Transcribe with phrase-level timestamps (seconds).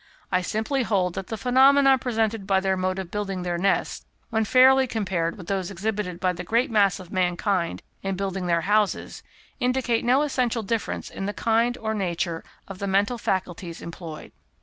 [0.31, 4.45] I simply hold that the phenomena presented by their mode of building their nests, when
[4.45, 9.21] fairly compared with those exhibited by the great mass of mankind in building their houses,
[9.59, 14.31] indicate no essential difference in the kind or nature of the mental faculties employed.